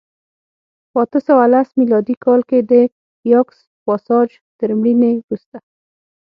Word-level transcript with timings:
په 0.91 0.97
اته 1.03 1.19
سوه 1.27 1.43
لس 1.53 1.69
میلادي 1.79 2.15
کال 2.23 2.41
کې 2.49 2.59
د 2.71 2.73
یاکس 3.31 3.57
پاساج 3.85 4.29
تر 4.59 4.69
مړینې 4.79 5.11
وروسته 5.19 5.57